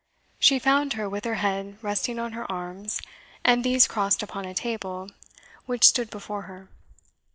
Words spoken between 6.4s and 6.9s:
her.